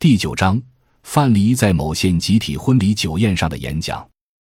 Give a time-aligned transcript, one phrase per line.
[0.00, 0.62] 第九章，
[1.02, 4.08] 范蠡在某县集体婚礼酒宴上的演讲。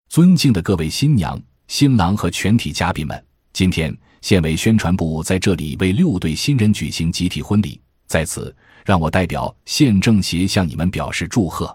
[0.09, 11.73] 尊敬的各位新娘、新郎和全体嘉宾们，今天县委宣传部在这里为六对新人举行集体婚礼，在此让我代表县政协向你们表示祝贺。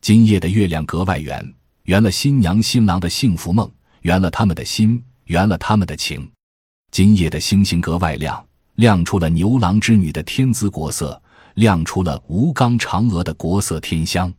[0.00, 6.26] 今夜的月亮格外圆，圆了新娘新郎的幸福梦，圆了他们的心，圆了他们的情。
[6.90, 8.42] 今夜的星星格外亮，
[8.76, 11.20] 亮出了牛郎织女的天姿国色，
[11.54, 14.32] 亮出了吴刚嫦娥的国色天香。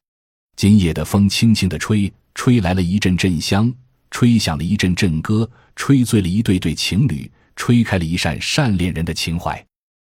[0.55, 3.73] 今夜的风轻轻地吹，吹来了一阵阵香，
[4.11, 9.65] 吹响了一阵阵歌，吹醉了一对对情侣，吹开了一扇善恋人的情怀。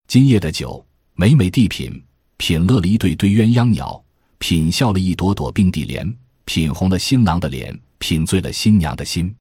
[0.08, 0.86] 今夜的酒
[1.16, 2.04] 美美地品，
[2.38, 4.02] 品乐了一对对鸳鸯鸟，
[4.38, 9.36] 品笑了一朵朵并蒂莲，品红了新郎的脸，品醉了新娘的心。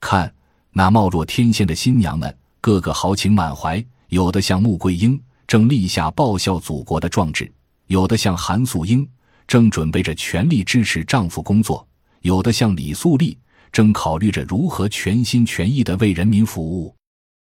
[0.00, 0.32] 看。
[0.76, 5.22] 那貌若天仙的新娘们，个个豪情满怀，有的像穆桂英，
[5.54, 7.46] 正立下报效祖国的壮志；
[7.86, 9.08] 有的像韩素英，
[9.46, 11.86] 正准备着全力支持丈夫工作；
[12.22, 13.38] 有的像李素丽，
[13.70, 16.92] 正考虑着如何全心全意地为人民服务。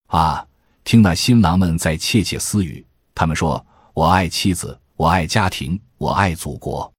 [0.07, 0.43] 啊，
[0.85, 2.83] 听那新郎们在窃窃私语，
[3.15, 6.91] 他们说：“我爱妻子，我爱家庭，我爱祖国。”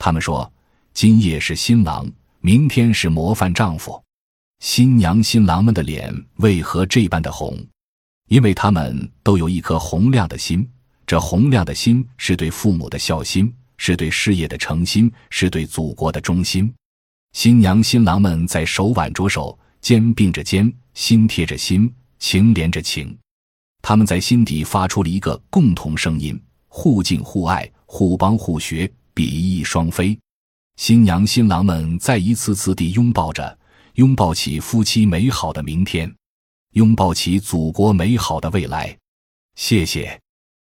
[0.00, 0.50] 他们说
[0.94, 4.02] ：“今夜是新郎，明天是模范丈夫。”
[4.64, 7.54] 新娘新郎们的脸为何这般的红？
[8.28, 10.68] 因为他们都有一颗红亮的心，
[11.06, 16.72] 这红亮的心是对父母的孝心，是对事业的诚心，是对祖国的忠心。
[17.32, 23.16] 新娘新郎们在手挽着手，肩并着肩，心贴着心，情连着情。
[23.82, 30.18] 他们在心底发出了一个共同声音：互敬互爱，互帮互学，比翼双飞。
[30.76, 33.56] 新娘新郎们在一次次地拥抱着。
[33.94, 36.14] 拥抱起夫妻美好的明天，
[36.76, 38.96] 拥抱起祖国美好的未来。
[39.54, 40.25] 谢谢。